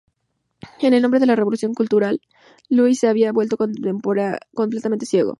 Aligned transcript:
En 0.79 0.95
el 0.95 1.03
momento 1.03 1.19
de 1.19 1.25
la 1.27 1.35
Revolución 1.35 1.75
Cultural, 1.75 2.21
Liu 2.69 2.91
se 2.95 3.07
había 3.07 3.31
vuelto 3.31 3.55
completamente 3.55 5.05
ciego. 5.05 5.29